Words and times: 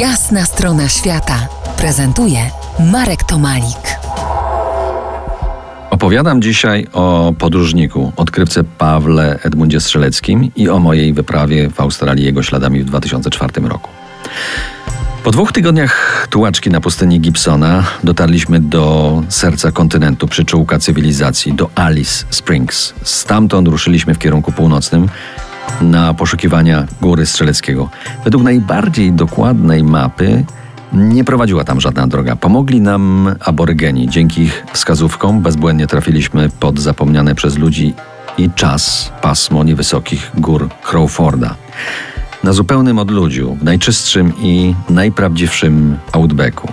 Jasna 0.00 0.44
strona 0.44 0.88
świata 0.88 1.48
prezentuje 1.78 2.38
Marek 2.92 3.24
Tomalik. 3.24 3.98
Opowiadam 5.90 6.42
dzisiaj 6.42 6.86
o 6.92 7.34
podróżniku, 7.38 8.12
odkrywcy 8.16 8.64
Pawle 8.64 9.38
Edmundzie 9.42 9.80
Strzeleckim 9.80 10.50
i 10.56 10.68
o 10.68 10.78
mojej 10.78 11.12
wyprawie 11.12 11.70
w 11.70 11.80
Australii 11.80 12.24
jego 12.24 12.42
śladami 12.42 12.82
w 12.82 12.84
2004 12.84 13.68
roku. 13.68 13.90
Po 15.24 15.30
dwóch 15.30 15.52
tygodniach 15.52 16.26
tułaczki 16.30 16.70
na 16.70 16.80
pustyni 16.80 17.20
Gibsona 17.20 17.84
dotarliśmy 18.04 18.60
do 18.60 19.22
serca 19.28 19.72
kontynentu, 19.72 20.28
przyczółka 20.28 20.78
cywilizacji, 20.78 21.54
do 21.54 21.70
Alice 21.74 22.24
Springs. 22.30 22.94
Stamtąd 23.02 23.68
ruszyliśmy 23.68 24.14
w 24.14 24.18
kierunku 24.18 24.52
północnym 24.52 25.08
na 25.80 26.14
poszukiwania 26.14 26.86
Góry 27.00 27.26
Strzeleckiego. 27.26 27.88
Według 28.24 28.42
najbardziej 28.42 29.12
dokładnej 29.12 29.82
mapy 29.82 30.44
nie 30.92 31.24
prowadziła 31.24 31.64
tam 31.64 31.80
żadna 31.80 32.06
droga. 32.06 32.36
Pomogli 32.36 32.80
nam 32.80 33.34
aborygeni. 33.40 34.08
Dzięki 34.08 34.42
ich 34.42 34.64
wskazówkom 34.72 35.42
bezbłędnie 35.42 35.86
trafiliśmy 35.86 36.50
pod 36.60 36.80
zapomniane 36.80 37.34
przez 37.34 37.58
ludzi 37.58 37.94
i 38.38 38.50
czas 38.50 39.12
pasmo 39.22 39.64
niewysokich 39.64 40.30
gór 40.34 40.68
Crawforda 40.82 41.54
na 42.46 42.52
zupełnym 42.52 42.98
odludziu, 42.98 43.54
w 43.54 43.64
najczystszym 43.64 44.32
i 44.40 44.74
najprawdziwszym 44.90 45.96
outbacku. 46.12 46.68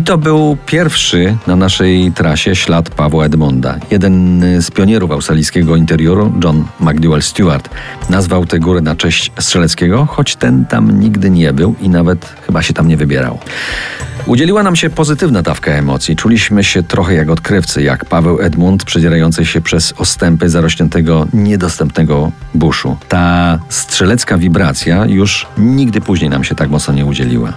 I 0.00 0.02
to 0.02 0.18
był 0.18 0.56
pierwszy 0.66 1.36
na 1.46 1.56
naszej 1.56 2.12
trasie 2.12 2.56
ślad 2.56 2.90
Pawła 2.90 3.24
Edmunda. 3.24 3.78
Jeden 3.90 4.42
z 4.62 4.70
pionierów 4.70 5.10
australijskiego 5.10 5.76
interioru, 5.76 6.32
John 6.44 6.64
McDowell 6.80 7.22
Stewart, 7.22 7.68
nazwał 8.10 8.46
te 8.46 8.58
góry 8.58 8.80
na 8.80 8.96
cześć 8.96 9.32
Strzeleckiego, 9.38 10.06
choć 10.06 10.36
ten 10.36 10.64
tam 10.64 11.00
nigdy 11.00 11.30
nie 11.30 11.52
był 11.52 11.74
i 11.80 11.88
nawet 11.88 12.34
chyba 12.46 12.62
się 12.62 12.74
tam 12.74 12.88
nie 12.88 12.96
wybierał. 12.96 13.38
Udzieliła 14.26 14.62
nam 14.62 14.76
się 14.76 14.90
pozytywna 14.90 15.42
dawka 15.42 15.70
emocji. 15.70 16.16
Czuliśmy 16.16 16.64
się 16.64 16.82
trochę 16.82 17.14
jak 17.14 17.30
odkrywcy, 17.30 17.82
jak 17.82 18.04
Paweł 18.04 18.40
Edmund 18.40 18.84
przedzierający 18.84 19.46
się 19.46 19.60
przez 19.60 19.94
ostępy 19.98 20.48
zarośniętego, 20.48 21.26
niedostępnego 21.32 22.32
buszu. 22.54 22.96
Ta 23.08 23.58
strzelecka 23.68 24.38
wibracja 24.38 25.06
już 25.06 25.46
nigdy 25.58 26.00
później 26.00 26.30
nam 26.30 26.44
się 26.44 26.54
tak 26.54 26.70
mocno 26.70 26.94
nie 26.94 27.06
udzieliła. 27.06 27.52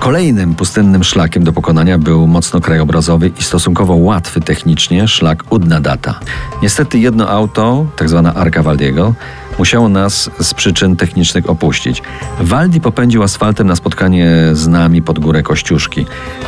Kolejnym 0.00 0.54
pustynnym 0.54 1.04
szlakiem 1.04 1.44
do 1.44 1.52
pokonania 1.52 1.98
był 1.98 2.26
mocno 2.26 2.60
krajobrazowy 2.60 3.30
i 3.40 3.42
stosunkowo 3.42 3.94
łatwy 3.94 4.40
technicznie 4.40 5.08
szlak 5.08 5.52
Udnadata. 5.52 6.20
Niestety 6.62 6.98
jedno 6.98 7.28
auto, 7.28 7.86
tak 7.96 8.08
zwana 8.08 8.34
Arka 8.34 8.62
Waldiego, 8.62 9.14
musiało 9.58 9.88
nas 9.88 10.30
z 10.40 10.54
przyczyn 10.54 10.96
technicznych 10.96 11.50
opuścić. 11.50 12.02
Waldi 12.40 12.80
popędził 12.80 13.22
asfaltem 13.22 13.66
na 13.66 13.76
spotkanie 13.76 14.30
z 14.52 14.68
nami 14.68 15.02
pod 15.02 15.18
górę 15.18 15.42
Kościuszki. 15.42 16.06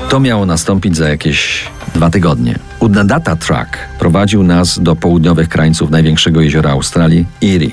To 0.08 0.20
miało 0.20 0.46
nastąpić 0.46 0.96
za 0.96 1.08
jakieś 1.08 1.64
dwa 1.94 2.10
tygodnie. 2.10 2.58
Udnadata 2.80 3.36
Truck 3.36 3.78
prowadził 3.98 4.42
nas 4.42 4.78
do 4.78 4.96
południowych 4.96 5.48
krańców 5.48 5.90
największego 5.90 6.40
jeziora 6.40 6.70
Australii, 6.70 7.26
Erie. 7.42 7.70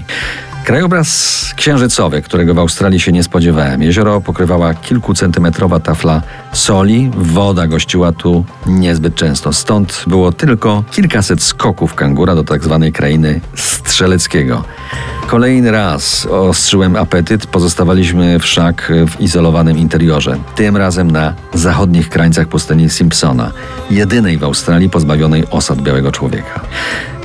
Krajobraz 0.66 1.40
księżycowy, 1.56 2.22
którego 2.22 2.54
w 2.54 2.60
Australii 2.60 3.00
się 3.00 3.12
nie 3.12 3.24
spodziewałem. 3.24 3.84
Jezioro 3.84 4.22
pokrywała 4.22 4.74
kilkucentymetrowa 4.74 5.80
tafla 5.80 6.22
soli, 6.54 7.12
woda 7.16 7.68
gościła 7.68 8.12
tu 8.12 8.46
niezbyt 8.66 9.16
często. 9.16 9.54
Stąd 9.54 10.04
było 10.08 10.32
tylko 10.32 10.84
kilkaset 10.92 11.44
skoków 11.44 11.96
kangura 11.96 12.36
do 12.36 12.44
tak 12.44 12.64
zwanej 12.64 12.92
krainy 12.92 13.42
strzeleckiego. 13.56 14.64
Kolejny 15.28 15.72
raz 15.72 16.26
ostrzyłem 16.26 16.96
apetyt, 16.96 17.48
pozostawaliśmy 17.48 18.40
wszak 18.40 18.92
w 19.08 19.22
izolowanym 19.22 19.78
interiorze. 19.78 20.38
Tym 20.56 20.78
razem 20.78 21.12
na 21.12 21.34
zachodnich 21.54 22.10
krańcach 22.10 22.48
pustyni 22.48 22.90
Simpsona, 22.90 23.52
jedynej 23.92 24.38
w 24.38 24.44
Australii 24.44 24.90
pozbawionej 24.90 25.44
osad 25.52 25.82
białego 25.82 26.12
człowieka. 26.12 26.60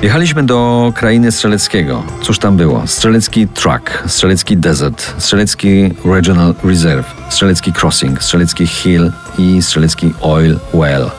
Jechaliśmy 0.04 0.42
do 0.42 0.92
krainy 0.94 1.32
Strzeleckiego. 1.32 2.02
Cóż 2.22 2.38
tam 2.38 2.56
było? 2.56 2.86
Strzelecki 2.86 3.48
Truck, 3.48 4.02
Strzelecki 4.06 4.56
Desert, 4.56 5.14
Strzelecki 5.18 5.90
Regional 6.04 6.54
Reserve, 6.64 7.04
Strzelecki 7.28 7.72
Crossing, 7.72 8.22
Strzelecki 8.22 8.66
Hill 8.66 9.12
i 9.38 9.62
Strzelecki 9.62 10.14
Oil 10.20 10.58
Well. 10.74 11.10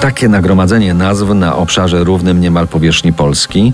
Takie 0.00 0.28
nagromadzenie 0.28 0.94
nazw 0.94 1.34
na 1.34 1.56
obszarze 1.56 2.04
równym 2.04 2.40
niemal 2.40 2.68
powierzchni 2.68 3.12
Polski 3.12 3.72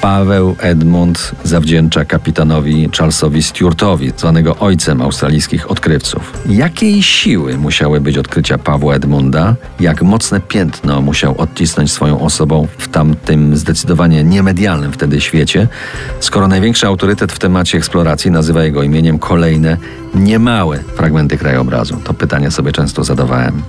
Paweł 0.00 0.56
Edmund 0.58 1.32
zawdzięcza 1.44 2.04
kapitanowi 2.04 2.88
Charlesowi 2.98 3.42
Stewartowi, 3.42 4.12
zwanego 4.16 4.56
ojcem 4.56 5.02
australijskich 5.02 5.70
odkrywców. 5.70 6.32
Jakiej 6.46 7.02
siły 7.02 7.56
musiały 7.56 8.00
być 8.00 8.18
odkrycia 8.18 8.58
Pawła 8.58 8.94
Edmunda? 8.94 9.54
Jak 9.80 10.02
mocne 10.02 10.40
piętno 10.40 11.00
musiał 11.00 11.34
odcisnąć 11.38 11.92
swoją 11.92 12.20
osobą 12.20 12.66
w 12.78 12.88
tamtym 12.88 13.56
zdecydowanie 13.56 14.24
niemedialnym 14.24 14.92
wtedy 14.92 15.20
świecie, 15.20 15.68
skoro 16.20 16.48
największy 16.48 16.86
autorytet 16.86 17.32
w 17.32 17.38
temacie 17.38 17.78
eksploracji 17.78 18.30
nazywa 18.30 18.64
jego 18.64 18.82
imieniem 18.82 19.18
kolejne, 19.18 19.76
niemałe 20.14 20.78
fragmenty 20.96 21.38
krajobrazu? 21.38 21.96
To 22.04 22.14
pytanie 22.14 22.50
sobie 22.50 22.72
często 22.72 23.04
zadawałem. 23.04 23.62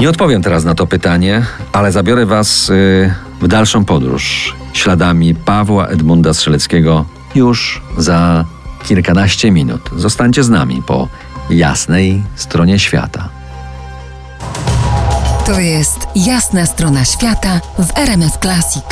Nie 0.00 0.10
odpowiem 0.10 0.42
teraz 0.42 0.64
na 0.64 0.74
to 0.74 0.86
pytanie, 0.86 1.42
ale 1.72 1.92
zabiorę 1.92 2.26
Was 2.26 2.70
y, 2.70 3.14
w 3.40 3.48
dalszą 3.48 3.84
podróż 3.84 4.61
śladami 4.72 5.34
Pawła 5.34 5.86
Edmunda 5.86 6.34
Strzeleckiego 6.34 7.04
już 7.34 7.82
za 7.98 8.44
kilkanaście 8.84 9.50
minut. 9.50 9.90
Zostańcie 9.96 10.44
z 10.44 10.48
nami 10.48 10.82
po 10.86 11.08
jasnej 11.50 12.22
stronie 12.36 12.78
świata. 12.78 13.28
To 15.46 15.60
jest 15.60 15.98
jasna 16.16 16.66
strona 16.66 17.04
świata 17.04 17.60
w 17.78 17.98
RMS 17.98 18.38
Classic. 18.42 18.84